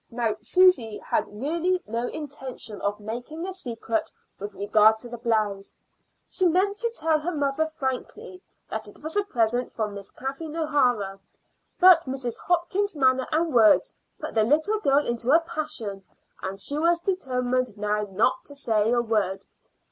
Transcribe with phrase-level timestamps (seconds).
[0.09, 5.75] Now Susy had really no intention of making a secret with regard to the blouse.
[6.27, 10.55] She meant to tell her mother frankly that it was a present from Miss Kathleen
[10.57, 11.19] O'Hara,
[11.79, 12.39] but Mrs.
[12.39, 16.03] Hopkins's manner and words put the little girl into a passion,
[16.41, 19.45] and she was determined now not to say a word.